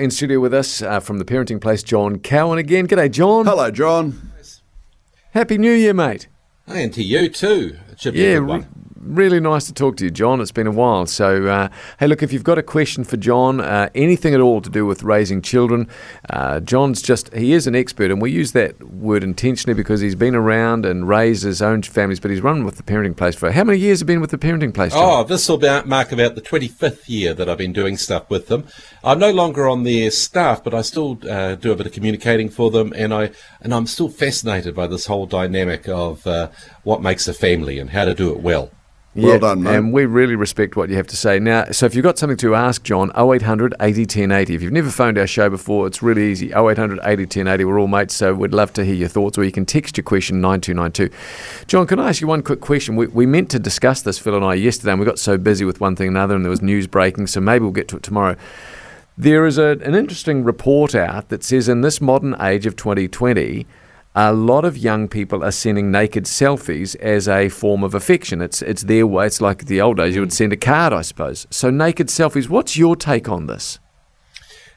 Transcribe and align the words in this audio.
In 0.00 0.10
studio 0.10 0.40
with 0.40 0.54
us 0.54 0.80
uh, 0.80 1.00
from 1.00 1.18
the 1.18 1.24
Parenting 1.26 1.60
Place, 1.60 1.82
John 1.82 2.18
Cowan 2.18 2.58
again. 2.58 2.88
G'day, 2.88 3.10
John. 3.10 3.44
Hello, 3.44 3.70
John. 3.70 4.32
Happy 5.32 5.58
New 5.58 5.70
Year, 5.74 5.92
mate. 5.92 6.28
And 6.66 6.94
to 6.94 7.02
you 7.02 7.28
too. 7.28 7.76
It 7.90 8.00
should 8.00 8.14
be 8.14 8.24
a 8.24 8.32
Yeah, 8.32 8.38
good 8.38 8.46
one. 8.46 8.91
Really 9.02 9.40
nice 9.40 9.66
to 9.66 9.72
talk 9.72 9.96
to 9.98 10.04
you, 10.04 10.10
John. 10.10 10.40
It's 10.40 10.52
been 10.52 10.66
a 10.66 10.72
while. 10.72 11.06
So, 11.06 11.46
uh, 11.46 11.68
hey, 11.98 12.06
look, 12.06 12.22
if 12.22 12.32
you've 12.32 12.44
got 12.44 12.58
a 12.58 12.62
question 12.62 13.04
for 13.04 13.16
John, 13.16 13.60
uh, 13.60 13.88
anything 13.94 14.34
at 14.34 14.40
all 14.40 14.60
to 14.60 14.70
do 14.70 14.86
with 14.86 15.02
raising 15.02 15.42
children, 15.42 15.88
uh, 16.30 16.60
John's 16.60 17.02
just, 17.02 17.32
he 17.34 17.52
is 17.52 17.66
an 17.66 17.74
expert, 17.74 18.10
and 18.10 18.20
we 18.20 18.30
use 18.30 18.52
that 18.52 18.82
word 18.82 19.24
intentionally 19.24 19.74
because 19.74 20.00
he's 20.00 20.14
been 20.14 20.34
around 20.34 20.86
and 20.86 21.08
raised 21.08 21.42
his 21.42 21.60
own 21.60 21.82
families, 21.82 22.20
but 22.20 22.30
he's 22.30 22.40
run 22.40 22.64
with 22.64 22.76
the 22.76 22.82
Parenting 22.82 23.16
Place 23.16 23.34
for 23.34 23.50
how 23.52 23.64
many 23.64 23.78
years 23.78 24.00
have 24.00 24.06
been 24.06 24.20
with 24.20 24.30
the 24.30 24.38
Parenting 24.38 24.74
Place, 24.74 24.92
John? 24.92 25.20
Oh, 25.20 25.24
this 25.24 25.48
will 25.48 25.58
mark 25.84 26.12
about 26.12 26.34
the 26.34 26.42
25th 26.42 27.08
year 27.08 27.34
that 27.34 27.48
I've 27.48 27.58
been 27.58 27.72
doing 27.72 27.96
stuff 27.96 28.28
with 28.30 28.48
them. 28.48 28.66
I'm 29.04 29.18
no 29.18 29.30
longer 29.30 29.68
on 29.68 29.82
their 29.82 30.10
staff, 30.10 30.62
but 30.62 30.74
I 30.74 30.82
still 30.82 31.18
uh, 31.28 31.56
do 31.56 31.72
a 31.72 31.76
bit 31.76 31.86
of 31.86 31.92
communicating 31.92 32.48
for 32.48 32.70
them, 32.70 32.92
and 32.96 33.12
I 33.12 33.30
and 33.60 33.74
I'm 33.74 33.86
still 33.86 34.08
fascinated 34.08 34.74
by 34.74 34.86
this 34.86 35.06
whole 35.06 35.26
dynamic 35.26 35.88
of 35.88 36.26
uh, 36.26 36.50
what 36.82 37.02
makes 37.02 37.28
a 37.28 37.34
family 37.34 37.78
and 37.78 37.90
how 37.90 38.04
to 38.04 38.14
do 38.14 38.30
it 38.30 38.40
well. 38.40 38.70
Well 39.14 39.38
done, 39.38 39.62
mate. 39.62 39.76
And 39.76 39.92
we 39.92 40.06
really 40.06 40.36
respect 40.36 40.74
what 40.74 40.88
you 40.88 40.96
have 40.96 41.06
to 41.08 41.16
say. 41.16 41.38
Now, 41.38 41.66
so 41.70 41.84
if 41.84 41.94
you've 41.94 42.02
got 42.02 42.18
something 42.18 42.38
to 42.38 42.54
ask 42.54 42.82
John, 42.82 43.10
0800 43.10 43.74
80 43.78 44.06
10 44.06 44.32
80. 44.32 44.54
If 44.54 44.62
you've 44.62 44.72
never 44.72 44.90
phoned 44.90 45.18
our 45.18 45.26
show 45.26 45.50
before, 45.50 45.86
it's 45.86 46.02
really 46.02 46.30
easy. 46.30 46.50
0800 46.52 46.98
80 47.02 47.26
10 47.26 47.46
80. 47.46 47.64
We're 47.66 47.78
all 47.78 47.88
mates, 47.88 48.14
so 48.14 48.32
we'd 48.32 48.54
love 48.54 48.72
to 48.74 48.84
hear 48.84 48.94
your 48.94 49.08
thoughts, 49.08 49.36
or 49.36 49.44
you 49.44 49.52
can 49.52 49.66
text 49.66 49.98
your 49.98 50.04
question 50.04 50.40
9292. 50.40 51.14
John, 51.66 51.86
can 51.86 51.98
I 51.98 52.08
ask 52.08 52.22
you 52.22 52.26
one 52.26 52.42
quick 52.42 52.62
question? 52.62 52.96
We, 52.96 53.06
we 53.06 53.26
meant 53.26 53.50
to 53.50 53.58
discuss 53.58 54.00
this, 54.00 54.18
Phil 54.18 54.34
and 54.34 54.44
I, 54.44 54.54
yesterday, 54.54 54.92
and 54.92 55.00
we 55.00 55.04
got 55.04 55.18
so 55.18 55.36
busy 55.36 55.66
with 55.66 55.78
one 55.78 55.94
thing 55.94 56.08
and 56.08 56.16
another, 56.16 56.34
and 56.34 56.44
there 56.44 56.50
was 56.50 56.62
news 56.62 56.86
breaking, 56.86 57.26
so 57.26 57.40
maybe 57.40 57.64
we'll 57.64 57.72
get 57.72 57.88
to 57.88 57.96
it 57.96 58.02
tomorrow. 58.02 58.36
There 59.18 59.44
is 59.44 59.58
a, 59.58 59.78
an 59.82 59.94
interesting 59.94 60.42
report 60.42 60.94
out 60.94 61.28
that 61.28 61.44
says 61.44 61.68
in 61.68 61.82
this 61.82 62.00
modern 62.00 62.34
age 62.40 62.64
of 62.64 62.76
2020, 62.76 63.66
a 64.14 64.32
lot 64.32 64.64
of 64.64 64.76
young 64.76 65.08
people 65.08 65.42
are 65.42 65.50
sending 65.50 65.90
naked 65.90 66.24
selfies 66.24 66.94
as 66.96 67.28
a 67.28 67.48
form 67.48 67.82
of 67.82 67.94
affection. 67.94 68.42
It's 68.42 68.60
it's 68.60 68.82
their 68.82 69.06
way. 69.06 69.26
It's 69.26 69.40
like 69.40 69.66
the 69.66 69.80
old 69.80 69.96
days. 69.96 70.14
You 70.14 70.20
would 70.20 70.32
send 70.32 70.52
a 70.52 70.56
card, 70.56 70.92
I 70.92 71.02
suppose. 71.02 71.46
So 71.50 71.70
naked 71.70 72.08
selfies. 72.08 72.48
What's 72.48 72.76
your 72.76 72.94
take 72.96 73.28
on 73.28 73.46
this? 73.46 73.78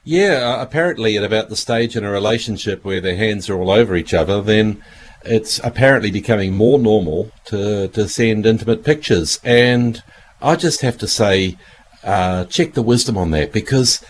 Yeah, 0.07 0.61
apparently 0.61 1.17
at 1.17 1.23
about 1.23 1.49
the 1.49 1.55
stage 1.55 1.97
in 1.97 2.05
a 2.05 2.11
relationship 2.11 2.85
where 2.85 3.01
their 3.01 3.15
hands 3.15 3.49
are 3.49 3.59
all 3.59 3.71
over 3.71 3.95
each 3.95 4.13
other, 4.13 4.39
then 4.39 4.83
it's 5.25 5.59
apparently 5.63 6.11
becoming 6.11 6.53
more 6.53 6.77
normal 6.77 7.31
to, 7.45 7.87
to 7.87 8.07
send 8.07 8.45
intimate 8.45 8.83
pictures. 8.83 9.39
And 9.43 10.03
I 10.43 10.57
just 10.57 10.81
have 10.81 10.99
to 10.99 11.07
say, 11.07 11.57
uh, 12.03 12.45
check 12.45 12.73
the 12.73 12.83
wisdom 12.83 13.17
on 13.17 13.31
that 13.31 13.51
because 13.51 14.05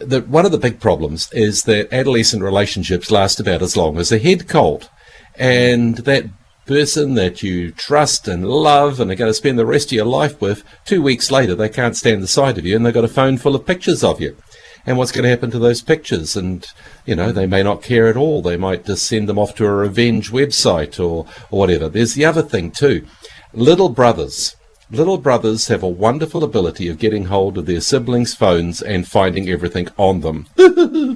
the, 0.00 0.20
one 0.22 0.46
of 0.46 0.52
the 0.52 0.58
big 0.58 0.80
problems 0.80 1.30
is 1.32 1.64
that 1.64 1.92
adolescent 1.92 2.42
relationships 2.42 3.10
last 3.10 3.40
about 3.40 3.62
as 3.62 3.76
long 3.76 3.98
as 3.98 4.10
a 4.12 4.18
head 4.18 4.48
cold. 4.48 4.90
And 5.36 5.98
that 5.98 6.26
person 6.66 7.14
that 7.14 7.42
you 7.42 7.70
trust 7.70 8.26
and 8.26 8.48
love 8.48 8.98
and 9.00 9.10
are 9.10 9.16
going 9.16 9.30
to 9.30 9.34
spend 9.34 9.58
the 9.58 9.66
rest 9.66 9.88
of 9.88 9.92
your 9.92 10.06
life 10.06 10.40
with, 10.40 10.64
two 10.84 11.02
weeks 11.02 11.30
later, 11.30 11.54
they 11.54 11.68
can't 11.68 11.96
stand 11.96 12.22
the 12.22 12.28
sight 12.28 12.58
of 12.58 12.64
you 12.64 12.76
and 12.76 12.84
they've 12.84 12.94
got 12.94 13.04
a 13.04 13.08
phone 13.08 13.36
full 13.36 13.54
of 13.54 13.66
pictures 13.66 14.02
of 14.02 14.20
you. 14.20 14.36
And 14.86 14.98
what's 14.98 15.12
going 15.12 15.22
to 15.22 15.30
happen 15.30 15.50
to 15.50 15.58
those 15.58 15.80
pictures? 15.80 16.36
And, 16.36 16.66
you 17.06 17.16
know, 17.16 17.32
they 17.32 17.46
may 17.46 17.62
not 17.62 17.82
care 17.82 18.06
at 18.06 18.16
all. 18.16 18.42
They 18.42 18.58
might 18.58 18.84
just 18.84 19.06
send 19.06 19.28
them 19.28 19.38
off 19.38 19.54
to 19.56 19.64
a 19.64 19.72
revenge 19.72 20.30
website 20.30 21.00
or, 21.00 21.26
or 21.50 21.58
whatever. 21.60 21.88
There's 21.88 22.14
the 22.14 22.26
other 22.26 22.42
thing, 22.42 22.70
too. 22.70 23.06
Little 23.54 23.88
brothers. 23.88 24.56
Little 24.94 25.18
brothers 25.18 25.66
have 25.66 25.82
a 25.82 25.88
wonderful 25.88 26.44
ability 26.44 26.86
of 26.86 27.00
getting 27.00 27.24
hold 27.24 27.58
of 27.58 27.66
their 27.66 27.80
siblings' 27.80 28.32
phones 28.32 28.80
and 28.80 29.08
finding 29.08 29.48
everything 29.48 29.88
on 29.98 30.20
them. 30.20 30.46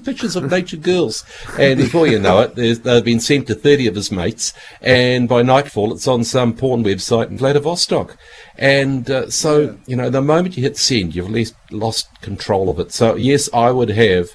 Pictures 0.04 0.34
of 0.34 0.50
naked 0.50 0.82
girls. 0.82 1.24
And 1.56 1.78
before 1.78 2.08
you 2.08 2.18
know 2.18 2.40
it, 2.40 2.56
they've 2.56 3.04
been 3.04 3.20
sent 3.20 3.46
to 3.46 3.54
30 3.54 3.86
of 3.86 3.94
his 3.94 4.10
mates, 4.10 4.52
and 4.82 5.28
by 5.28 5.42
nightfall 5.42 5.92
it's 5.92 6.08
on 6.08 6.24
some 6.24 6.54
porn 6.54 6.82
website 6.82 7.28
in 7.28 7.38
Vladivostok. 7.38 8.16
And 8.56 9.08
uh, 9.08 9.30
so, 9.30 9.78
you 9.86 9.94
know, 9.94 10.10
the 10.10 10.22
moment 10.22 10.56
you 10.56 10.64
hit 10.64 10.76
send, 10.76 11.14
you've 11.14 11.30
least 11.30 11.54
lost 11.70 12.08
control 12.20 12.70
of 12.70 12.80
it. 12.80 12.90
So, 12.90 13.14
yes, 13.14 13.48
I 13.54 13.70
would 13.70 13.90
have 13.90 14.30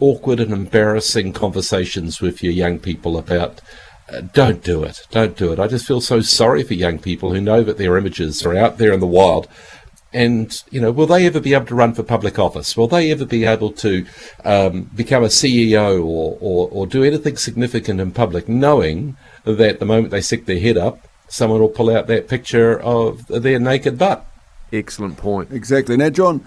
awkward 0.00 0.40
and 0.40 0.52
embarrassing 0.52 1.34
conversations 1.34 2.20
with 2.20 2.42
your 2.42 2.52
young 2.52 2.80
people 2.80 3.16
about 3.16 3.60
don't 4.32 4.62
do 4.62 4.84
it. 4.84 5.06
Don't 5.10 5.36
do 5.36 5.52
it. 5.52 5.58
I 5.58 5.66
just 5.66 5.86
feel 5.86 6.00
so 6.00 6.20
sorry 6.20 6.62
for 6.62 6.74
young 6.74 6.98
people 6.98 7.32
who 7.32 7.40
know 7.40 7.62
that 7.62 7.78
their 7.78 7.96
images 7.96 8.44
are 8.44 8.56
out 8.56 8.78
there 8.78 8.92
in 8.92 9.00
the 9.00 9.06
wild. 9.06 9.48
And, 10.12 10.62
you 10.70 10.80
know, 10.80 10.90
will 10.90 11.06
they 11.06 11.26
ever 11.26 11.38
be 11.38 11.52
able 11.52 11.66
to 11.66 11.74
run 11.74 11.92
for 11.92 12.02
public 12.02 12.38
office? 12.38 12.76
Will 12.76 12.88
they 12.88 13.10
ever 13.10 13.26
be 13.26 13.44
able 13.44 13.72
to 13.72 14.06
um, 14.44 14.90
become 14.94 15.22
a 15.22 15.28
CEO 15.28 16.02
or, 16.02 16.38
or, 16.40 16.68
or 16.70 16.86
do 16.86 17.04
anything 17.04 17.36
significant 17.36 18.00
in 18.00 18.12
public, 18.12 18.48
knowing 18.48 19.18
that 19.44 19.78
the 19.78 19.84
moment 19.84 20.10
they 20.10 20.22
stick 20.22 20.46
their 20.46 20.60
head 20.60 20.78
up, 20.78 21.06
someone 21.28 21.60
will 21.60 21.68
pull 21.68 21.94
out 21.94 22.06
that 22.06 22.26
picture 22.26 22.80
of 22.80 23.26
their 23.26 23.58
naked 23.58 23.98
butt? 23.98 24.24
Excellent 24.72 25.18
point. 25.18 25.52
Exactly. 25.52 25.96
Now, 25.98 26.08
John, 26.08 26.44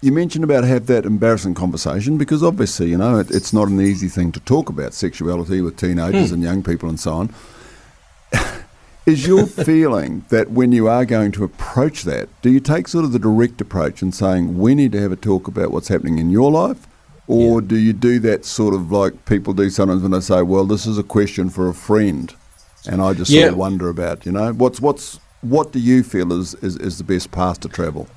you 0.00 0.12
mentioned 0.12 0.44
about 0.44 0.64
have 0.64 0.86
that 0.86 1.04
embarrassing 1.04 1.54
conversation 1.54 2.18
because 2.18 2.42
obviously, 2.42 2.90
you 2.90 2.98
know, 2.98 3.18
it, 3.18 3.30
it's 3.30 3.52
not 3.52 3.68
an 3.68 3.80
easy 3.80 4.08
thing 4.08 4.30
to 4.32 4.40
talk 4.40 4.68
about 4.68 4.94
sexuality 4.94 5.60
with 5.60 5.76
teenagers 5.76 6.28
hmm. 6.28 6.34
and 6.34 6.42
young 6.42 6.62
people 6.62 6.88
and 6.88 7.00
so 7.00 7.12
on. 7.14 7.34
Is 9.06 9.26
your 9.26 9.46
feeling 9.64 10.24
that 10.28 10.50
when 10.50 10.70
you 10.70 10.86
are 10.86 11.04
going 11.04 11.32
to 11.32 11.44
approach 11.44 12.04
that, 12.04 12.28
do 12.42 12.50
you 12.50 12.60
take 12.60 12.86
sort 12.86 13.04
of 13.04 13.12
the 13.12 13.18
direct 13.18 13.60
approach 13.60 14.02
and 14.02 14.14
saying 14.14 14.58
we 14.58 14.74
need 14.74 14.92
to 14.92 15.00
have 15.00 15.12
a 15.12 15.16
talk 15.16 15.48
about 15.48 15.72
what's 15.72 15.88
happening 15.88 16.18
in 16.18 16.30
your 16.30 16.50
life, 16.50 16.86
or 17.26 17.60
do 17.60 17.76
you 17.76 17.92
do 17.92 18.18
that 18.20 18.44
sort 18.44 18.74
of 18.74 18.92
like 18.92 19.26
people 19.26 19.52
do 19.52 19.68
sometimes 19.68 20.02
when 20.02 20.12
they 20.12 20.20
say, 20.20 20.42
"Well, 20.42 20.64
this 20.64 20.86
is 20.86 20.96
a 20.96 21.02
question 21.02 21.50
for 21.50 21.68
a 21.68 21.74
friend," 21.74 22.34
and 22.86 23.02
I 23.02 23.12
just 23.12 23.30
sort 23.30 23.48
of 23.48 23.56
wonder 23.56 23.88
about, 23.88 24.24
you 24.24 24.32
know, 24.32 24.52
what's 24.52 24.80
what's 24.80 25.20
what 25.40 25.72
do 25.72 25.78
you 25.78 26.02
feel 26.02 26.32
is, 26.32 26.54
is, 26.56 26.76
is 26.76 26.98
the 26.98 27.04
best 27.04 27.30
path 27.30 27.60
to 27.60 27.68
travel? 27.68 28.08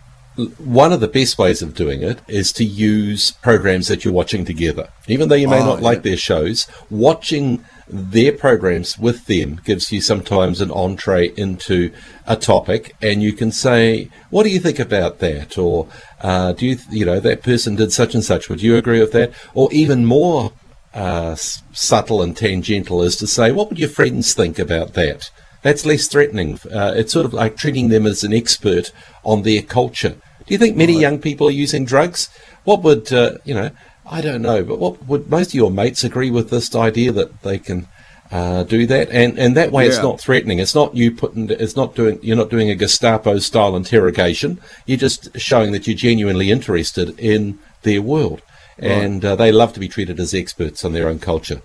One 0.57 0.91
of 0.93 0.99
the 0.99 1.07
best 1.07 1.37
ways 1.37 1.61
of 1.61 1.73
doing 1.75 2.01
it 2.03 2.19
is 2.27 2.51
to 2.53 2.63
use 2.65 3.31
programs 3.31 3.87
that 3.87 4.03
you're 4.03 4.13
watching 4.13 4.45
together. 4.45 4.89
Even 5.07 5.29
though 5.29 5.35
you 5.35 5.47
may 5.47 5.61
Oh, 5.61 5.65
not 5.65 5.81
like 5.81 5.97
yeah. 5.99 6.11
their 6.11 6.17
shows, 6.17 6.67
watching 6.89 7.63
their 7.87 8.31
programs 8.31 8.97
with 8.97 9.25
them 9.25 9.59
gives 9.65 9.91
you 9.91 9.99
sometimes 10.01 10.61
an 10.61 10.71
entree 10.71 11.33
into 11.35 11.91
a 12.25 12.35
topic, 12.37 12.95
and 13.01 13.21
you 13.21 13.33
can 13.33 13.51
say, 13.51 14.09
"What 14.29 14.43
do 14.43 14.49
you 14.49 14.59
think 14.59 14.79
about 14.79 15.19
that?" 15.19 15.57
Or, 15.57 15.87
uh, 16.21 16.53
"Do 16.53 16.65
you, 16.65 16.75
th- 16.75 16.87
you 16.91 17.05
know, 17.05 17.19
that 17.19 17.43
person 17.43 17.75
did 17.75 17.91
such 17.91 18.13
and 18.15 18.23
such? 18.23 18.47
Would 18.47 18.61
you 18.61 18.77
agree 18.77 18.99
with 19.01 19.11
that?" 19.11 19.31
Or 19.53 19.67
even 19.73 20.05
more 20.05 20.53
uh, 20.93 21.31
s- 21.31 21.63
subtle 21.73 22.21
and 22.21 22.35
tangential 22.35 23.01
is 23.01 23.15
to 23.17 23.27
say, 23.27 23.51
"What 23.51 23.69
would 23.69 23.79
your 23.79 23.89
friends 23.89 24.33
think 24.33 24.57
about 24.59 24.93
that?" 24.93 25.29
That's 25.63 25.85
less 25.85 26.07
threatening. 26.07 26.59
Uh, 26.73 26.93
it's 26.95 27.13
sort 27.13 27.25
of 27.25 27.33
like 27.33 27.55
treating 27.55 27.89
them 27.89 28.07
as 28.07 28.23
an 28.23 28.33
expert 28.33 28.91
on 29.23 29.43
their 29.43 29.61
culture. 29.61 30.15
Do 30.51 30.55
you 30.55 30.59
think 30.59 30.75
many 30.75 30.99
young 30.99 31.17
people 31.17 31.47
are 31.47 31.51
using 31.51 31.85
drugs? 31.85 32.29
What 32.65 32.83
would, 32.83 33.13
uh, 33.13 33.37
you 33.45 33.53
know, 33.53 33.69
I 34.05 34.19
don't 34.19 34.41
know, 34.41 34.65
but 34.65 34.79
what 34.79 35.01
would 35.07 35.29
most 35.29 35.51
of 35.51 35.53
your 35.53 35.71
mates 35.71 36.03
agree 36.03 36.29
with 36.29 36.49
this 36.49 36.75
idea 36.75 37.13
that 37.13 37.41
they 37.41 37.57
can 37.57 37.87
uh, 38.29 38.63
do 38.63 38.85
that? 38.85 39.09
And 39.11 39.39
and 39.39 39.55
that 39.55 39.71
way, 39.71 39.87
it's 39.87 39.99
not 39.99 40.19
threatening. 40.19 40.59
It's 40.59 40.75
not 40.75 40.93
you 40.93 41.13
putting. 41.13 41.49
It's 41.49 41.77
not 41.77 41.95
doing. 41.95 42.19
You're 42.21 42.35
not 42.35 42.49
doing 42.49 42.69
a 42.69 42.75
Gestapo 42.75 43.39
style 43.39 43.77
interrogation. 43.77 44.59
You're 44.85 44.97
just 44.97 45.39
showing 45.39 45.71
that 45.71 45.87
you're 45.87 45.95
genuinely 45.95 46.51
interested 46.51 47.17
in 47.17 47.57
their 47.83 48.01
world, 48.01 48.41
and 48.77 49.23
uh, 49.23 49.37
they 49.37 49.53
love 49.53 49.71
to 49.75 49.79
be 49.79 49.87
treated 49.87 50.19
as 50.19 50.33
experts 50.33 50.83
on 50.83 50.91
their 50.91 51.07
own 51.07 51.19
culture. 51.19 51.61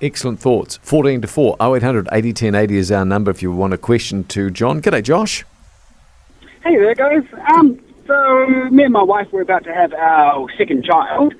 Excellent 0.00 0.38
thoughts. 0.38 0.78
14 0.84 1.22
to 1.22 1.26
4. 1.26 1.56
0800 1.60 2.08
80 2.12 2.32
10 2.32 2.54
80 2.54 2.76
is 2.76 2.92
our 2.92 3.04
number 3.04 3.32
if 3.32 3.42
you 3.42 3.50
want 3.50 3.74
a 3.74 3.78
question 3.78 4.22
to 4.28 4.48
John. 4.48 4.80
G'day, 4.80 5.02
Josh. 5.02 5.44
Hey 6.62 6.76
there, 6.76 6.94
guys. 6.94 7.24
Um, 7.52 7.80
so 8.08 8.70
me 8.70 8.84
and 8.84 8.92
my 8.92 9.02
wife 9.02 9.30
were 9.30 9.42
about 9.42 9.64
to 9.64 9.74
have 9.74 9.92
our 9.92 10.48
second 10.56 10.84
child, 10.84 11.34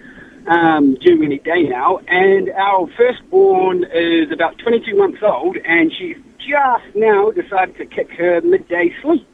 um, 0.47 0.95
due 0.97 1.23
any 1.23 1.39
day 1.39 1.63
now, 1.63 1.99
and 2.07 2.51
our 2.51 2.87
firstborn 2.97 3.85
is 3.93 4.31
about 4.31 4.59
22 4.59 4.97
months 4.97 5.19
old, 5.23 5.57
and 5.65 5.91
she's 5.99 6.17
just 6.39 6.95
now 6.95 7.31
decided 7.31 7.77
to 7.79 7.87
kick 7.87 8.11
her 8.13 8.41
midday 8.43 8.95
sleep. 9.03 9.27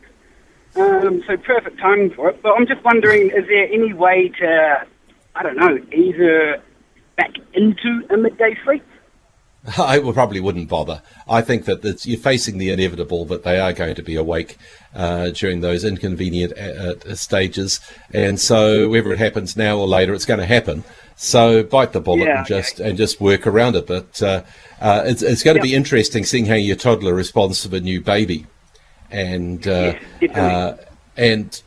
Um, 0.76 1.22
so 1.26 1.36
perfect 1.36 1.78
timing 1.78 2.10
for 2.10 2.30
it. 2.30 2.42
But 2.42 2.54
I'm 2.56 2.66
just 2.66 2.82
wondering, 2.84 3.30
is 3.30 3.46
there 3.48 3.64
any 3.64 3.92
way 3.92 4.28
to, 4.40 4.86
I 5.34 5.42
don't 5.42 5.56
know, 5.56 5.78
ease 5.92 6.16
her 6.16 6.62
back 7.16 7.32
into 7.52 8.02
a 8.10 8.16
midday 8.16 8.56
sleep? 8.64 8.84
I 9.78 9.98
probably 9.98 10.40
wouldn't 10.40 10.68
bother. 10.68 11.00
I 11.28 11.40
think 11.40 11.64
that 11.64 11.84
it's, 11.84 12.06
you're 12.06 12.18
facing 12.18 12.58
the 12.58 12.70
inevitable 12.70 13.24
that 13.26 13.44
they 13.44 13.58
are 13.58 13.72
going 13.72 13.94
to 13.94 14.02
be 14.02 14.14
awake 14.14 14.58
uh, 14.94 15.30
during 15.30 15.60
those 15.60 15.84
inconvenient 15.84 16.52
uh, 16.58 16.94
uh, 17.10 17.14
stages, 17.14 17.80
and 18.12 18.38
so 18.38 18.88
whether 18.90 19.12
it 19.12 19.18
happens 19.18 19.56
now 19.56 19.78
or 19.78 19.86
later, 19.86 20.12
it's 20.12 20.26
going 20.26 20.40
to 20.40 20.46
happen. 20.46 20.84
So 21.16 21.62
bite 21.62 21.92
the 21.92 22.00
bullet 22.00 22.26
Yeah, 22.26 22.38
and 22.38 22.46
just 22.46 22.80
and 22.80 22.98
just 22.98 23.20
work 23.20 23.46
around 23.46 23.76
it. 23.76 23.86
But 23.86 24.20
uh, 24.22 24.42
uh, 24.80 25.02
it's 25.06 25.22
it's 25.22 25.42
going 25.42 25.54
to 25.56 25.60
Yep. 25.60 25.70
be 25.70 25.74
interesting 25.74 26.24
seeing 26.24 26.46
how 26.46 26.54
your 26.54 26.76
toddler 26.76 27.14
responds 27.14 27.62
to 27.62 27.68
the 27.68 27.80
new 27.80 28.00
baby, 28.00 28.46
and 29.10 29.66
uh, 29.66 29.94
Yes, 30.20 30.36
uh, 30.36 30.76
and 31.16 31.62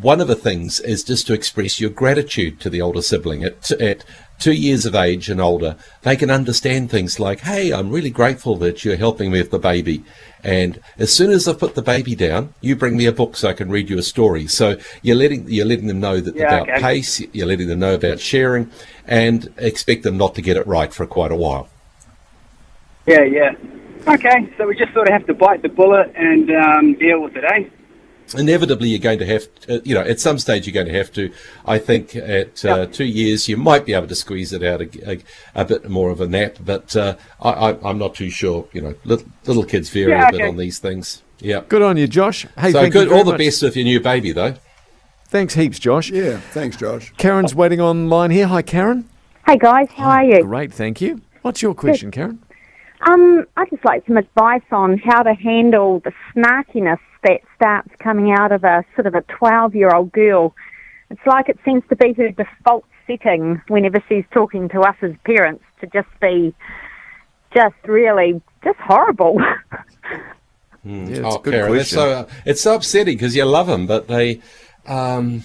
one 0.00 0.20
of 0.20 0.28
the 0.28 0.36
things 0.36 0.80
is 0.80 1.02
just 1.02 1.26
to 1.28 1.32
express 1.32 1.80
your 1.80 1.90
gratitude 1.90 2.60
to 2.60 2.68
the 2.68 2.82
older 2.82 3.00
sibling. 3.02 3.44
At, 3.44 3.70
at 3.72 4.04
two 4.38 4.52
years 4.52 4.86
of 4.86 4.94
age 4.94 5.28
and 5.28 5.40
older, 5.40 5.76
they 6.02 6.16
can 6.16 6.30
understand 6.30 6.90
things 6.90 7.18
like, 7.18 7.40
hey, 7.40 7.72
I'm 7.72 7.90
really 7.90 8.10
grateful 8.10 8.56
that 8.56 8.84
you're 8.84 8.96
helping 8.96 9.32
me 9.32 9.38
with 9.38 9.50
the 9.50 9.58
baby. 9.58 10.04
And 10.44 10.80
as 10.98 11.12
soon 11.12 11.30
as 11.30 11.48
I 11.48 11.52
put 11.52 11.74
the 11.74 11.82
baby 11.82 12.14
down, 12.14 12.54
you 12.60 12.76
bring 12.76 12.96
me 12.96 13.06
a 13.06 13.12
book 13.12 13.36
so 13.36 13.48
I 13.48 13.52
can 13.52 13.70
read 13.70 13.90
you 13.90 13.98
a 13.98 14.02
story. 14.02 14.46
So 14.46 14.78
you're 15.02 15.16
letting 15.16 15.48
you're 15.48 15.66
letting 15.66 15.88
them 15.88 16.00
know 16.00 16.20
that 16.20 16.36
Yeah, 16.36 16.46
about 16.46 16.68
okay. 16.68 16.80
pace, 16.80 17.20
you're 17.32 17.46
letting 17.46 17.68
them 17.68 17.80
know 17.80 17.94
about 17.94 18.20
sharing, 18.20 18.70
and 19.06 19.52
expect 19.58 20.04
them 20.04 20.16
not 20.16 20.34
to 20.36 20.42
get 20.42 20.56
it 20.56 20.66
right 20.66 20.92
for 20.92 21.06
quite 21.06 21.32
a 21.32 21.36
while. 21.36 21.68
Yeah, 23.06 23.22
yeah. 23.22 23.54
Okay, 24.06 24.52
so 24.56 24.66
we 24.66 24.76
just 24.76 24.92
sort 24.92 25.08
of 25.08 25.12
have 25.12 25.26
to 25.26 25.34
bite 25.34 25.62
the 25.62 25.68
bullet 25.68 26.12
and 26.14 26.50
um, 26.50 26.94
deal 26.94 27.20
with 27.20 27.36
it, 27.36 27.44
eh? 27.44 27.64
Inevitably 28.34 28.88
you're 28.88 28.98
going 28.98 29.18
to 29.18 29.26
have 29.26 29.46
uh, 29.68 29.78
you 29.84 29.94
know 29.94 30.00
at 30.02 30.20
some 30.20 30.38
stage 30.38 30.66
you're 30.66 30.74
going 30.74 30.86
to 30.86 30.92
have 30.98 31.12
to 31.12 31.32
i 31.66 31.78
think 31.78 32.14
at 32.16 32.64
uh, 32.64 32.86
two 32.86 33.04
years 33.04 33.48
you 33.48 33.56
might 33.56 33.84
be 33.86 33.94
able 33.94 34.06
to 34.06 34.14
squeeze 34.14 34.52
it 34.52 34.62
out 34.62 34.80
a, 34.80 35.10
a, 35.10 35.18
a 35.54 35.64
bit 35.64 35.88
more 35.88 36.10
of 36.10 36.20
a 36.20 36.26
nap 36.26 36.56
but 36.64 36.94
uh, 36.96 37.16
I, 37.40 37.50
I, 37.50 37.88
i'm 37.88 37.98
not 37.98 38.14
too 38.14 38.30
sure 38.30 38.66
you 38.72 38.80
know 38.80 38.94
little, 39.04 39.26
little 39.46 39.64
kids 39.64 39.88
vary 39.90 40.12
Yeah, 40.12 40.28
a 40.28 40.32
bit 40.32 40.40
okay. 40.40 40.48
on 40.48 40.56
these 40.56 40.78
things 40.78 41.22
yeah 41.40 41.60
Good 41.68 41.82
on 41.82 41.96
you, 41.96 42.08
Josh. 42.08 42.46
Hey, 42.58 42.72
so 42.72 42.80
thank 42.80 42.92
good 42.92 43.08
very 43.08 43.18
all 43.18 43.24
the 43.24 43.32
much. 43.32 43.38
best 43.38 43.62
with 43.62 43.76
your 43.76 43.84
new 43.84 44.00
baby 44.00 44.32
though 44.32 44.54
Thanks 45.30 45.52
heaps, 45.54 45.78
Josh. 45.78 46.10
Yeah, 46.10 46.38
thanks, 46.52 46.74
Josh. 46.78 47.12
Karen's 47.18 47.54
waiting 47.54 47.82
online 47.82 48.30
here. 48.30 48.46
Hi, 48.46 48.62
Karen. 48.62 49.06
Hey 49.46 49.58
guys, 49.58 49.88
how 49.94 50.08
are 50.08 50.24
you? 50.24 50.42
Great, 50.42 50.72
thank 50.72 51.02
you. 51.02 51.20
What's 51.42 51.60
your 51.60 51.74
question, 51.74 52.10
Karen? 52.10 52.42
Um, 53.02 53.44
I'd 53.56 53.68
just 53.70 53.84
like 53.84 54.06
some 54.06 54.16
advice 54.16 54.62
on 54.72 54.96
how 54.98 55.22
to 55.22 55.34
handle 55.34 56.00
the 56.00 56.12
snarkiness 56.34 56.98
that 57.24 57.40
starts 57.56 57.90
coming 57.98 58.32
out 58.32 58.52
of 58.52 58.64
a 58.64 58.84
sort 58.94 59.06
of 59.06 59.14
a 59.14 59.22
12 59.22 59.74
year 59.74 59.90
old 59.94 60.12
girl. 60.12 60.54
It's 61.10 61.20
like 61.26 61.48
it 61.48 61.58
seems 61.64 61.82
to 61.88 61.96
be 61.96 62.12
her 62.14 62.30
default 62.30 62.84
setting 63.06 63.60
whenever 63.68 64.02
she's 64.08 64.24
talking 64.32 64.68
to 64.70 64.82
us 64.82 64.96
as 65.02 65.12
parents 65.24 65.64
to 65.80 65.86
just 65.86 66.08
be 66.20 66.54
just 67.54 67.76
really 67.84 68.40
just 68.64 68.78
horrible. 68.78 69.40
Yeah, 70.84 71.06
it's 71.08 71.20
oh 71.22 71.38
good 71.38 71.52
Karen, 71.52 71.76
that's 71.76 71.92
question. 71.92 71.98
so, 71.98 72.10
uh, 72.10 72.28
it's 72.46 72.60
so 72.62 72.76
upsetting 72.76 73.16
because 73.16 73.36
you 73.36 73.44
love 73.44 73.66
them 73.66 73.86
but 73.86 74.06
they 74.06 74.40
um, 74.86 75.42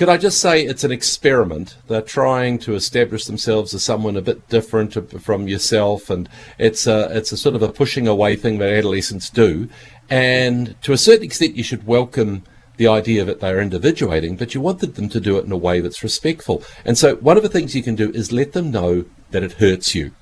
could 0.00 0.08
I 0.08 0.16
just 0.16 0.40
say 0.40 0.62
it's 0.62 0.82
an 0.82 0.92
experiment? 0.92 1.76
They're 1.86 2.00
trying 2.00 2.58
to 2.60 2.74
establish 2.74 3.26
themselves 3.26 3.74
as 3.74 3.82
someone 3.82 4.16
a 4.16 4.22
bit 4.22 4.48
different 4.48 4.94
from 5.20 5.46
yourself, 5.46 6.08
and 6.08 6.26
it's 6.56 6.86
a 6.86 7.14
it's 7.14 7.32
a 7.32 7.36
sort 7.36 7.54
of 7.54 7.62
a 7.62 7.68
pushing 7.68 8.08
away 8.08 8.34
thing 8.34 8.56
that 8.60 8.72
adolescents 8.72 9.28
do. 9.28 9.68
And 10.10 10.80
to 10.82 10.92
a 10.92 10.98
certain 10.98 11.24
extent, 11.24 11.56
you 11.56 11.62
should 11.62 11.86
welcome 11.86 12.42
the 12.76 12.88
idea 12.88 13.24
that 13.24 13.40
they're 13.40 13.60
individuating, 13.60 14.36
but 14.36 14.54
you 14.54 14.60
wanted 14.60 14.96
them 14.96 15.08
to 15.10 15.20
do 15.20 15.36
it 15.38 15.44
in 15.44 15.52
a 15.52 15.56
way 15.56 15.80
that's 15.80 16.02
respectful. 16.02 16.62
And 16.84 16.98
so, 16.98 17.16
one 17.16 17.36
of 17.36 17.42
the 17.42 17.48
things 17.48 17.74
you 17.74 17.82
can 17.82 17.94
do 17.94 18.10
is 18.10 18.32
let 18.32 18.52
them 18.52 18.70
know 18.70 19.04
that 19.30 19.42
it 19.42 19.52
hurts 19.54 19.94
you 19.94 20.12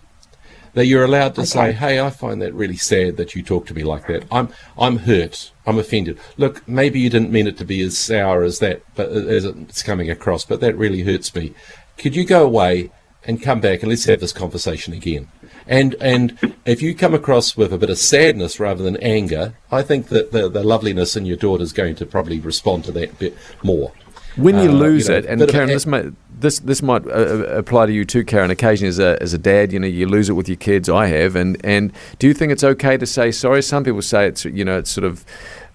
that 0.75 0.87
you're 0.87 1.05
allowed 1.05 1.35
to 1.35 1.47
say, 1.47 1.73
"Hey, 1.73 2.01
I 2.01 2.11
find 2.11 2.41
that 2.41 2.55
really 2.55 2.77
sad 2.77 3.17
that 3.17 3.35
you 3.35 3.43
talk 3.43 3.67
to 3.67 3.75
me 3.75 3.83
like 3.83 4.07
that. 4.07 4.25
I'm 4.31 4.49
I'm 4.79 4.99
hurt. 4.99 5.51
I'm 5.67 5.79
offended. 5.79 6.19
Look, 6.37 6.67
maybe 6.69 7.01
you 7.01 7.11
didn't 7.11 7.33
mean 7.33 7.47
it 7.47 7.59
to 7.59 7.65
be 7.65 7.81
as 7.81 7.99
sour 7.99 8.45
as 8.45 8.61
that, 8.61 8.83
but 8.95 9.09
uh, 9.09 9.27
as 9.27 9.45
it's 9.45 9.83
coming 9.83 10.11
across, 10.11 10.45
but 10.45 10.61
that 10.61 10.77
really 10.77 11.03
hurts 11.03 11.35
me. 11.35 11.55
Could 11.97 12.15
you 12.15 12.25
go 12.25 12.45
away 12.45 12.91
and 13.25 13.43
come 13.43 13.61
back 13.61 13.83
and 13.83 13.91
let's 13.91 14.05
have 14.05 14.21
this 14.21 14.33
conversation 14.33 14.93
again?" 14.95 15.29
And 15.69 15.95
and 16.01 16.57
if 16.65 16.81
you 16.81 16.95
come 16.95 17.13
across 17.13 17.57
with 17.57 17.73
a 17.73 17.79
bit 17.79 17.91
of 17.91 17.99
sadness 17.99 18.59
rather 18.59 18.83
than 18.83 18.97
anger, 18.99 19.55
I 19.71 19.83
think 19.83 20.09
that 20.09 20.33
the, 20.33 20.49
the 20.49 20.65
loveliness 20.65 21.15
in 21.15 21.27
your 21.27 21.37
daughter 21.37 21.63
is 21.63 21.73
going 21.73 21.95
to 21.97 22.07
probably 22.07 22.41
respond 22.41 22.85
to 22.85 22.93
that 22.93 23.19
bit 23.19 23.37
more. 23.63 23.93
When 24.37 24.57
you 24.59 24.71
Uh, 24.71 24.73
lose 24.73 25.09
you 25.09 25.15
know, 25.15 25.19
it, 25.19 25.27
and 25.27 25.49
Karen, 25.49 25.69
this 25.69 25.87
might 25.87 26.07
this 26.41 26.61
this 26.61 26.81
might 26.83 27.07
uh, 27.07 27.11
uh, 27.11 27.45
apply 27.59 27.87
to 27.87 27.93
you 27.93 28.05
too, 28.07 28.25
Karen. 28.25 28.51
Occasionally, 28.51 28.89
as 28.89 28.99
a 28.99 29.21
as 29.21 29.35
a 29.35 29.39
dad, 29.39 29.73
you 29.73 29.79
know, 29.79 29.87
you 29.87 30.07
lose 30.07 30.31
it 30.31 30.35
with 30.35 30.49
your 30.49 30.57
kids. 30.57 30.89
I 30.89 31.07
have, 31.09 31.37
and 31.37 31.59
and 31.65 31.93
do 32.19 32.27
you 32.27 32.35
think 32.35 32.51
it's 32.53 32.65
okay 32.65 32.97
to 32.97 33.07
say 33.07 33.31
sorry? 33.31 33.63
Some 33.63 33.85
people 33.85 34.01
say 34.01 34.27
it's 34.27 34.45
you 34.47 34.65
know 34.65 34.79
it's 34.79 34.91
sort 34.91 35.05
of. 35.05 35.25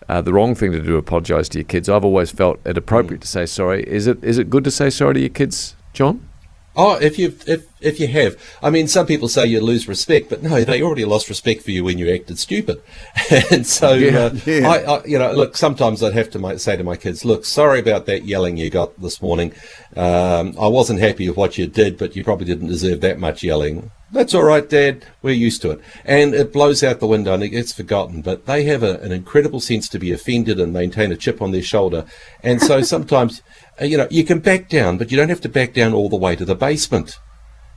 Uh, 0.10 0.22
the 0.22 0.34
wrong 0.34 0.54
thing 0.54 0.74
to 0.74 0.81
do, 0.81 0.98
apologise 0.98 1.48
to 1.48 1.60
your 1.60 1.63
kids. 1.63 1.88
I've 1.88 2.04
always 2.04 2.30
felt 2.30 2.60
it 2.66 2.78
appropriate 2.78 3.22
to 3.22 3.28
say 3.28 3.45
sorry. 3.45 3.84
Is 3.88 4.06
it 4.06 4.22
is 4.22 4.38
it 4.38 4.50
good 4.50 4.66
to 4.66 4.72
say 4.72 4.90
sorry 4.90 5.13
to 5.13 5.19
your 5.22 5.30
kids, 5.30 5.78
John? 5.94 6.28
Oh, 6.75 6.95
if 6.95 7.18
you 7.18 7.34
if 7.48 7.63
if 7.83 8.00
you 8.00 8.07
have, 8.07 8.35
I 8.62 8.69
mean, 8.69 8.88
some 8.88 9.06
people 9.06 9.27
say 9.27 9.45
you 9.45 9.62
lose 9.62 9.88
respect, 9.88 10.30
but 10.30 10.41
no, 10.41 10.63
they 10.63 10.81
already 10.81 11.06
lost 11.06 11.30
respect 11.30 11.62
for 11.63 11.71
you 11.71 11.83
when 11.83 11.97
you 11.97 12.13
acted 12.13 12.39
stupid, 12.39 12.81
and 13.51 13.65
so 13.65 13.94
Yeah, 13.94 14.18
uh, 14.18 14.35
yeah. 14.45 14.68
I, 14.68 14.95
I, 14.95 15.06
you 15.06 15.19
know, 15.19 15.31
look, 15.31 15.57
sometimes 15.57 16.01
I'd 16.01 16.13
have 16.13 16.30
to 16.31 16.39
mi- 16.39 16.57
say 16.57 16.75
to 16.75 16.83
my 16.83 16.95
kids, 16.95 17.25
look, 17.25 17.45
sorry 17.45 17.80
about 17.80 18.06
that 18.06 18.25
yelling 18.25 18.57
you 18.57 18.69
got 18.69 19.00
this 19.01 19.21
morning. 19.21 19.53
Um, 19.95 20.56
I 20.59 20.68
wasn't 20.68 21.00
happy 21.00 21.27
with 21.27 21.38
what 21.38 21.57
you 21.57 21.68
did, 21.68 21.97
but 21.97 22.15
you 22.15 22.24
probably 22.24 22.45
didn't 22.45 22.68
deserve 22.68 23.01
that 23.01 23.19
much 23.19 23.44
yelling. 23.44 23.91
That's 24.13 24.35
all 24.35 24.44
right, 24.44 24.69
Dad. 24.69 25.07
We're 25.24 25.33
used 25.33 25.63
to 25.63 25.71
it, 25.71 25.81
and 26.06 26.35
it 26.35 26.53
blows 26.53 26.83
out 26.83 27.00
the 27.00 27.07
window 27.07 27.33
and 27.33 27.41
it 27.41 27.50
gets 27.50 27.74
forgotten. 27.74 28.21
But 28.21 28.45
they 28.45 28.63
have 28.65 28.83
a, 28.83 29.00
an 29.00 29.12
incredible 29.12 29.59
sense 29.59 29.89
to 29.89 29.97
be 29.97 30.12
offended 30.12 30.59
and 30.59 30.71
maintain 30.71 31.12
a 31.12 31.18
chip 31.18 31.41
on 31.41 31.51
their 31.51 31.63
shoulder, 31.63 32.06
and 32.44 32.62
so 32.62 32.81
sometimes, 32.83 33.41
uh, 33.81 33.85
you 33.85 33.97
know, 33.97 34.07
you 34.12 34.24
can 34.24 34.39
back 34.39 34.69
down, 34.69 35.00
but 35.00 35.09
you 35.09 35.18
don't 35.18 35.30
have 35.30 35.41
to 35.41 35.50
back 35.50 35.74
down 35.74 35.94
all 35.94 36.09
the 36.09 36.15
way 36.15 36.35
to 36.35 36.45
the 36.45 36.53
basement. 36.53 37.18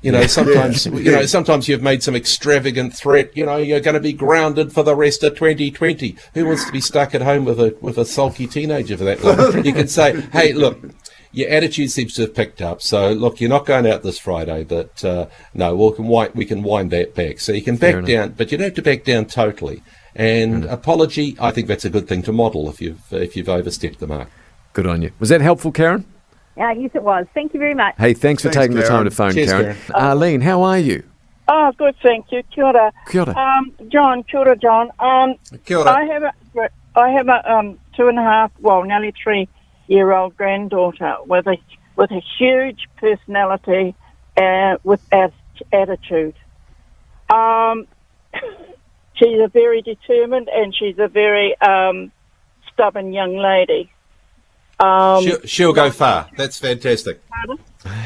You 0.07 0.13
know, 0.13 0.25
sometimes 0.29 0.87
you 0.87 1.11
know, 1.11 1.27
sometimes 1.27 1.67
you've 1.67 1.83
made 1.83 2.01
some 2.01 2.15
extravagant 2.15 2.95
threat. 2.95 3.37
You 3.37 3.45
know, 3.45 3.57
you're 3.57 3.81
going 3.81 3.95
to 3.95 4.01
be 4.01 4.13
grounded 4.13 4.73
for 4.73 4.85
the 4.85 4.95
rest 4.95 5.25
of 5.25 5.35
2020. 5.35 6.15
Who 6.35 6.47
wants 6.47 6.65
to 6.65 6.71
be 6.71 6.81
stuck 6.81 7.13
at 7.13 7.23
home 7.23 7.45
with 7.45 7.59
a 7.59 7.77
with 7.81 7.99
a 7.99 8.05
sulky 8.05 8.47
teenager 8.47 8.97
for 8.97 9.03
that 9.03 9.25
long? 9.25 9.65
You 9.65 9.73
can 9.73 9.89
say, 9.89 10.21
"Hey, 10.31 10.53
look, 10.53 10.79
your 11.33 11.51
attitude 11.51 11.91
seems 11.91 12.15
to 12.15 12.23
have 12.23 12.37
picked 12.37 12.63
up. 12.63 12.83
So, 12.83 13.11
look, 13.11 13.41
you're 13.41 13.51
not 13.51 13.67
going 13.67 13.85
out 13.85 14.05
this 14.05 14.17
Friday, 14.17 14.63
but 14.63 15.05
uh, 15.05 15.27
no, 15.55 15.75
we 15.75 15.97
can 15.97 16.07
wind 16.07 16.35
we 16.37 16.45
can 16.45 16.63
wind 16.63 16.93
that 16.93 17.17
back. 17.17 17.41
So 17.41 17.51
you 17.51 17.63
can 17.63 17.77
Fair 17.77 18.01
back 18.01 18.09
enough. 18.09 18.29
down, 18.29 18.35
but 18.37 18.53
you 18.53 18.59
don't 18.59 18.67
have 18.67 18.75
to 18.75 18.83
back 18.83 19.03
down 19.03 19.25
totally. 19.25 19.83
And 20.15 20.67
apology, 20.67 21.37
I 21.41 21.51
think 21.51 21.67
that's 21.67 21.85
a 21.85 21.91
good 21.91 22.07
thing 22.07 22.23
to 22.23 22.33
model 22.33 22.71
if 22.71 22.81
you've 22.81 23.13
if 23.13 23.37
you've 23.37 23.49
overstepped 23.49 23.99
the 23.99 24.07
mark. 24.07 24.29
Good 24.73 24.87
on 24.87 25.03
you. 25.03 25.11
Was 25.19 25.31
that 25.31 25.41
helpful, 25.41 25.73
Karen? 25.73 26.05
Uh, 26.59 26.71
yes, 26.71 26.91
it 26.95 27.03
was. 27.03 27.27
Thank 27.35 27.55
you 27.55 27.61
very 27.61 27.75
much. 27.75 27.95
Hey, 27.99 28.15
thanks 28.15 28.43
for 28.43 28.49
Thanks, 28.49 28.67
taking 28.67 28.77
the 28.77 28.87
time 28.87 29.05
to 29.05 29.11
phone, 29.11 29.33
Cheers, 29.33 29.51
Karen. 29.51 29.77
Arlene, 29.95 30.41
how 30.41 30.63
are 30.63 30.79
you? 30.79 31.03
Oh, 31.49 31.73
good, 31.73 31.95
thank 32.03 32.33
you. 32.33 32.43
Kia 32.45 32.65
ora. 32.65 32.93
Kia 33.09 33.23
ora. 33.23 33.37
Um, 33.37 33.73
John, 33.89 34.23
kia 34.25 34.41
ora, 34.41 34.57
John. 34.57 34.91
Um, 34.99 35.37
Kia 35.65 35.79
ora. 35.79 35.91
I 35.91 36.05
have 36.05 36.23
a, 36.23 36.33
I 36.97 37.11
have 37.11 37.29
a 37.29 37.53
um, 37.53 37.79
two 37.97 38.09
and 38.09 38.19
a 38.19 38.23
half, 38.23 38.51
well, 38.61 38.83
nearly 38.83 39.13
three 39.23 39.49
year 39.87 40.13
old 40.13 40.37
granddaughter 40.37 41.17
with 41.27 41.47
a 41.47 41.57
with 41.95 42.11
a 42.11 42.23
huge 42.39 42.89
personality 42.97 43.95
and 44.37 44.79
with 44.83 45.01
at- 45.13 45.33
attitude. 45.73 46.35
Um, 47.31 47.87
she's 49.15 49.41
a 49.41 49.49
very 49.49 49.83
determined 49.83 50.49
and 50.49 50.75
she's 50.75 50.99
a 50.99 51.09
very 51.09 51.59
um, 51.61 52.13
stubborn 52.73 53.13
young 53.13 53.37
lady. 53.37 53.91
Um, 54.79 55.23
she'll, 55.25 55.41
she'll 55.45 55.73
go 55.73 55.91
far. 55.91 56.29
That's 56.37 56.59
fantastic. 56.59 57.23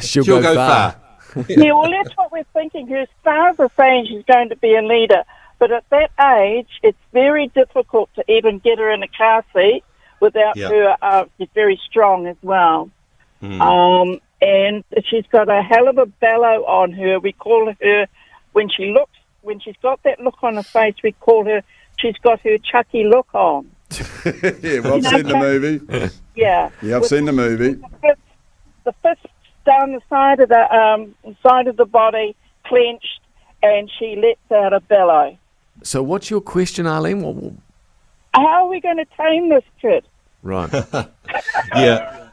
She'll, 0.03 0.25
She'll 0.25 0.43
go 0.43 0.55
far. 0.55 0.97
yeah, 1.49 1.73
well, 1.73 1.91
that's 1.91 2.17
what 2.17 2.33
we're 2.33 2.45
thinking. 2.53 2.87
Her 2.89 3.07
stars 3.21 3.57
are 3.59 3.71
saying 3.77 4.07
she's 4.09 4.25
going 4.25 4.49
to 4.51 4.57
be 4.57 4.75
a 4.75 4.83
leader, 4.83 5.23
but 5.59 5.71
at 5.73 5.85
that 5.91 6.11
age, 6.39 6.69
it's 6.83 6.99
very 7.13 7.47
difficult 7.49 8.11
to 8.17 8.25
even 8.31 8.59
get 8.59 8.79
her 8.79 8.91
in 8.91 9.03
a 9.03 9.09
car 9.09 9.45
seat 9.55 9.83
without 10.21 10.57
Yeah. 10.57 10.69
her. 10.69 10.97
Uh, 11.01 11.25
she's 11.39 11.49
very 11.55 11.81
strong 11.89 12.27
as 12.27 12.37
well, 12.43 12.91
Hmm. 13.41 13.61
um, 13.63 14.21
and 14.43 14.85
she's 15.05 15.27
got 15.31 15.49
a 15.49 15.63
hell 15.63 15.89
of 15.89 15.99
a 15.99 16.07
bellow 16.07 16.65
on 16.67 16.93
her. 16.93 17.19
We 17.21 17.33
call 17.33 17.73
her 17.81 18.07
when 18.53 18.69
she 18.69 18.87
looks 18.93 19.13
when 19.43 19.59
she's 19.61 19.77
got 19.83 20.03
that 20.03 20.21
look 20.21 20.43
on 20.43 20.57
her 20.57 20.63
face. 20.63 20.97
We 21.03 21.13
call 21.13 21.45
her. 21.47 21.63
She's 21.99 22.17
got 22.19 22.41
her 22.41 22.59
Chucky 22.59 23.05
look 23.05 23.29
on. 23.35 23.71
yeah, 24.63 24.81
well, 24.81 24.95
I've 24.95 25.05
seen 25.07 25.27
the 25.27 25.37
movie. 25.39 26.11
Yeah. 26.37 26.71
Yeah, 26.83 26.97
I've 26.97 27.01
With 27.03 27.11
seen 27.11 27.25
the 27.25 27.33
movie. 27.33 27.75
the 27.75 27.89
fist, 28.01 28.21
the 28.85 28.93
fist 29.03 29.27
down 29.67 29.93
the 29.93 30.01
side 30.09 30.41
of 30.41 30.49
the 30.49 30.75
um, 30.75 31.15
side 31.43 31.67
of 31.67 31.77
the 31.77 31.85
body, 31.87 32.35
clenched, 32.65 33.21
and 33.63 33.91
she 33.99 34.17
lets 34.17 34.53
out 34.53 34.73
a 34.73 34.81
bellow. 34.81 35.37
So, 35.83 36.03
what's 36.03 36.31
your 36.31 36.41
question, 36.41 36.87
Arlene? 36.87 37.23
What, 37.23 37.35
what- 37.37 37.53
How 38.35 38.65
are 38.65 38.69
we 38.69 38.81
going 38.81 38.99
to 38.99 39.07
tame 39.17 39.49
this 39.49 39.65
kid? 39.81 40.05
right. 40.43 40.71
yeah. 41.75 42.29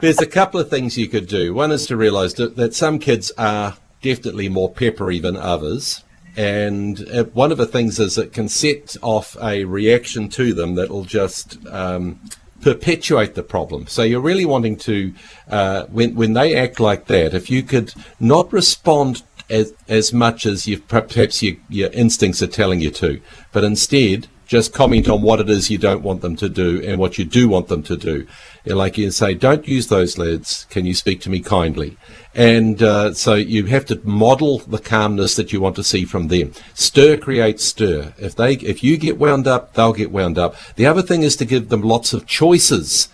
There's 0.00 0.20
a 0.20 0.26
couple 0.26 0.58
of 0.58 0.70
things 0.70 0.96
you 0.96 1.06
could 1.06 1.28
do. 1.28 1.52
One 1.54 1.70
is 1.70 1.86
to 1.86 1.96
realise 1.96 2.32
that, 2.34 2.56
that 2.56 2.74
some 2.74 2.98
kids 2.98 3.30
are 3.36 3.76
definitely 4.00 4.48
more 4.48 4.70
peppery 4.72 5.18
than 5.20 5.36
others. 5.36 6.02
And 6.36 7.06
uh, 7.10 7.24
one 7.24 7.52
of 7.52 7.58
the 7.58 7.66
things 7.66 7.98
is 7.98 8.16
it 8.16 8.32
can 8.32 8.48
set 8.48 8.96
off 9.02 9.36
a 9.42 9.64
reaction 9.64 10.28
to 10.30 10.54
them 10.54 10.74
that'll 10.76 11.04
just 11.04 11.64
um, 11.66 12.20
perpetuate 12.62 13.34
the 13.34 13.42
problem. 13.42 13.86
So 13.86 14.02
you're 14.02 14.20
really 14.20 14.46
wanting 14.46 14.76
to, 14.78 15.12
uh, 15.48 15.84
when, 15.86 16.14
when 16.14 16.32
they 16.32 16.56
act 16.56 16.80
like 16.80 17.06
that, 17.06 17.34
if 17.34 17.50
you 17.50 17.62
could 17.62 17.92
not 18.18 18.52
respond 18.52 19.22
as, 19.50 19.74
as 19.88 20.12
much 20.12 20.46
as 20.46 20.66
you 20.66 20.78
perhaps 20.78 21.42
your, 21.42 21.56
your 21.68 21.90
instincts 21.90 22.42
are 22.42 22.46
telling 22.46 22.80
you 22.80 22.90
to, 22.92 23.20
but 23.52 23.64
instead 23.64 24.28
just 24.52 24.74
comment 24.74 25.08
on 25.08 25.22
what 25.22 25.40
it 25.40 25.48
is 25.48 25.70
you 25.70 25.78
don't 25.78 26.02
want 26.02 26.20
them 26.20 26.36
to 26.36 26.46
do 26.46 26.82
and 26.86 27.00
what 27.00 27.16
you 27.16 27.24
do 27.24 27.48
want 27.48 27.68
them 27.68 27.82
to 27.82 27.96
do. 27.96 28.26
Like 28.66 28.98
you 28.98 29.10
say, 29.10 29.32
don't 29.32 29.66
use 29.66 29.86
those 29.86 30.18
lids. 30.18 30.66
Can 30.68 30.84
you 30.84 30.92
speak 30.92 31.22
to 31.22 31.30
me 31.30 31.40
kindly? 31.40 31.96
And 32.34 32.82
uh, 32.82 33.14
so 33.14 33.32
you 33.32 33.64
have 33.64 33.86
to 33.86 33.98
model 34.04 34.58
the 34.58 34.78
calmness 34.78 35.36
that 35.36 35.54
you 35.54 35.62
want 35.62 35.76
to 35.76 35.82
see 35.82 36.04
from 36.04 36.28
them. 36.28 36.52
Stir 36.74 37.16
creates 37.16 37.64
stir. 37.64 38.12
If 38.18 38.34
they, 38.34 38.56
if 38.56 38.84
you 38.84 38.98
get 38.98 39.16
wound 39.16 39.46
up, 39.46 39.72
they'll 39.72 39.94
get 39.94 40.12
wound 40.12 40.36
up. 40.36 40.54
The 40.76 40.84
other 40.84 41.00
thing 41.00 41.22
is 41.22 41.34
to 41.36 41.46
give 41.46 41.70
them 41.70 41.80
lots 41.80 42.12
of 42.12 42.26
choices. 42.26 43.08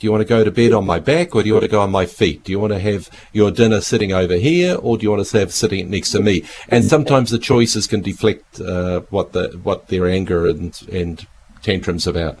Do 0.00 0.06
you 0.06 0.12
want 0.12 0.22
to 0.22 0.28
go 0.28 0.42
to 0.42 0.50
bed 0.50 0.72
on 0.72 0.86
my 0.86 0.98
back 0.98 1.36
or 1.36 1.42
do 1.42 1.48
you 1.48 1.52
want 1.52 1.64
to 1.64 1.70
go 1.70 1.82
on 1.82 1.90
my 1.90 2.06
feet? 2.06 2.42
Do 2.44 2.52
you 2.52 2.58
want 2.58 2.72
to 2.72 2.78
have 2.78 3.10
your 3.34 3.50
dinner 3.50 3.82
sitting 3.82 4.14
over 4.14 4.36
here 4.36 4.78
or 4.80 4.96
do 4.96 5.02
you 5.02 5.10
want 5.10 5.26
to 5.26 5.38
have 5.38 5.52
sitting 5.52 5.90
next 5.90 6.12
to 6.12 6.22
me? 6.22 6.42
And 6.70 6.86
sometimes 6.86 7.30
the 7.30 7.38
choices 7.38 7.86
can 7.86 8.00
deflect 8.00 8.62
uh, 8.62 9.02
what 9.10 9.32
the 9.32 9.60
what 9.62 9.88
their 9.88 10.08
anger 10.08 10.46
and 10.46 10.80
and 10.90 11.26
tantrums 11.62 12.06
about. 12.06 12.38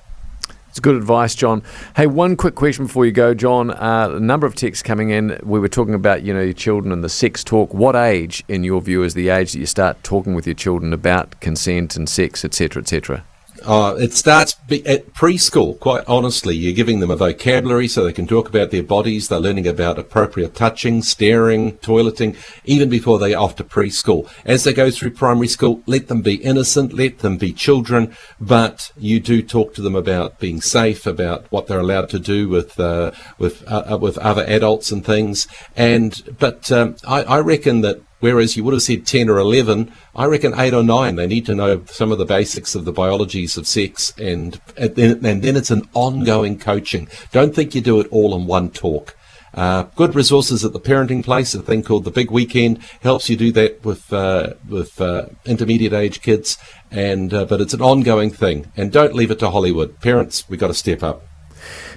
It's 0.70 0.80
good 0.80 0.94
advice, 0.94 1.34
John. 1.34 1.62
Hey, 1.96 2.06
one 2.06 2.34
quick 2.34 2.54
question 2.54 2.86
before 2.86 3.04
you 3.04 3.12
go, 3.12 3.34
John. 3.34 3.72
Uh, 3.72 4.12
a 4.12 4.20
number 4.20 4.46
of 4.46 4.54
texts 4.54 4.82
coming 4.82 5.10
in. 5.10 5.38
We 5.42 5.60
were 5.60 5.68
talking 5.68 5.94
about, 5.94 6.22
you 6.22 6.32
know, 6.32 6.40
your 6.40 6.54
children 6.54 6.92
and 6.92 7.04
the 7.04 7.10
sex 7.10 7.44
talk. 7.44 7.74
What 7.74 7.94
age, 7.94 8.42
in 8.48 8.64
your 8.64 8.80
view, 8.80 9.02
is 9.02 9.12
the 9.12 9.28
age 9.28 9.52
that 9.52 9.58
you 9.58 9.66
start 9.66 10.02
talking 10.02 10.32
with 10.32 10.46
your 10.46 10.54
children 10.54 10.94
about 10.94 11.38
consent 11.40 11.94
and 11.96 12.08
sex, 12.08 12.42
etc., 12.42 12.82
etc.? 12.82 13.24
Uh, 13.64 13.96
it 13.98 14.12
starts 14.12 14.54
at 14.70 15.12
preschool, 15.14 15.78
quite 15.78 16.04
honestly. 16.06 16.56
You're 16.56 16.74
giving 16.74 17.00
them 17.00 17.10
a 17.10 17.16
vocabulary 17.16 17.88
so 17.88 18.04
they 18.04 18.12
can 18.12 18.26
talk 18.26 18.48
about 18.48 18.70
their 18.70 18.82
bodies. 18.82 19.28
They're 19.28 19.40
learning 19.40 19.66
about 19.66 19.98
appropriate 19.98 20.54
touching, 20.54 21.02
staring, 21.02 21.76
toileting, 21.78 22.36
even 22.64 22.88
before 22.88 23.18
they're 23.18 23.38
off 23.38 23.56
to 23.56 23.64
preschool. 23.64 24.30
As 24.44 24.64
they 24.64 24.72
go 24.72 24.90
through 24.90 25.12
primary 25.12 25.48
school, 25.48 25.82
let 25.86 26.08
them 26.08 26.22
be 26.22 26.36
innocent, 26.36 26.92
let 26.92 27.18
them 27.18 27.36
be 27.36 27.52
children, 27.52 28.16
but 28.40 28.92
you 28.96 29.20
do 29.20 29.42
talk 29.42 29.74
to 29.74 29.82
them 29.82 29.96
about 29.96 30.38
being 30.38 30.60
safe, 30.60 31.06
about 31.06 31.46
what 31.50 31.66
they're 31.66 31.80
allowed 31.80 32.08
to 32.10 32.18
do 32.18 32.48
with 32.48 32.78
uh, 32.80 33.12
with 33.38 33.64
uh, 33.66 33.98
with 34.00 34.18
other 34.18 34.44
adults 34.46 34.90
and 34.90 35.04
things. 35.04 35.46
And 35.76 36.36
but 36.38 36.70
um, 36.72 36.96
I, 37.06 37.22
I 37.24 37.40
reckon 37.40 37.82
that 37.82 38.00
Whereas 38.20 38.56
you 38.56 38.64
would 38.64 38.74
have 38.74 38.82
said 38.82 39.06
10 39.06 39.28
or 39.28 39.38
11, 39.38 39.92
I 40.14 40.26
reckon 40.26 40.58
8 40.58 40.74
or 40.74 40.82
9. 40.82 41.16
They 41.16 41.26
need 41.26 41.46
to 41.46 41.54
know 41.54 41.82
some 41.86 42.12
of 42.12 42.18
the 42.18 42.24
basics 42.24 42.74
of 42.74 42.84
the 42.84 42.92
biologies 42.92 43.56
of 43.56 43.66
sex, 43.66 44.12
and, 44.18 44.60
and, 44.76 44.94
then, 44.94 45.24
and 45.24 45.42
then 45.42 45.56
it's 45.56 45.70
an 45.70 45.88
ongoing 45.94 46.58
coaching. 46.58 47.08
Don't 47.32 47.54
think 47.54 47.74
you 47.74 47.80
do 47.80 47.98
it 48.00 48.08
all 48.10 48.36
in 48.36 48.46
one 48.46 48.70
talk. 48.70 49.16
Uh, 49.52 49.84
good 49.96 50.14
resources 50.14 50.64
at 50.64 50.72
the 50.72 50.80
parenting 50.80 51.24
place, 51.24 51.54
a 51.54 51.62
thing 51.62 51.82
called 51.82 52.04
the 52.04 52.10
Big 52.10 52.30
Weekend, 52.30 52.78
helps 53.02 53.28
you 53.28 53.36
do 53.36 53.50
that 53.52 53.84
with 53.84 54.12
uh, 54.12 54.54
with 54.68 55.00
uh, 55.00 55.26
intermediate 55.44 55.92
age 55.92 56.22
kids, 56.22 56.56
and 56.90 57.34
uh, 57.34 57.44
but 57.46 57.60
it's 57.60 57.74
an 57.74 57.82
ongoing 57.82 58.30
thing. 58.30 58.70
And 58.76 58.92
don't 58.92 59.14
leave 59.14 59.30
it 59.30 59.40
to 59.40 59.50
Hollywood. 59.50 59.98
Parents, 60.00 60.48
we've 60.48 60.60
got 60.60 60.68
to 60.68 60.74
step 60.74 61.02
up. 61.02 61.26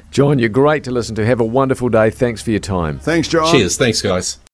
John, 0.10 0.40
you're 0.40 0.50
great 0.50 0.84
to 0.86 0.92
listen 0.92 1.16
to. 1.16 1.26
Have 1.26 1.40
a 1.40 1.46
wonderful 1.46 1.90
day. 1.90 2.10
Thanks 2.10 2.42
for 2.42 2.52
your 2.52 2.60
time. 2.60 3.00
Thanks, 3.00 3.28
John. 3.28 3.52
Cheers. 3.52 3.78
Thanks, 3.78 4.02
guys. 4.02 4.38